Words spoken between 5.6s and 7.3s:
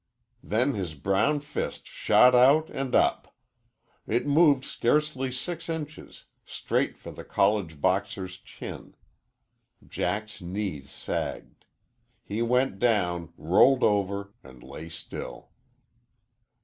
inches, straight for the